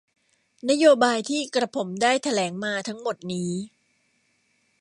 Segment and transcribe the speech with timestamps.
[0.69, 3.51] นโยบายที่กระผมได้แถลงมาทั้งหมดนี้